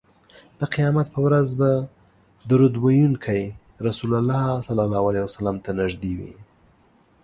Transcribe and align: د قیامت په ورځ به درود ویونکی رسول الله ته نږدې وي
د 0.59 0.61
قیامت 0.73 1.07
په 1.13 1.19
ورځ 1.25 1.47
به 1.59 1.71
درود 2.49 2.73
ویونکی 2.83 3.43
رسول 3.87 4.11
الله 4.21 4.43
ته 5.65 5.71
نږدې 5.79 6.11
وي 6.19 6.33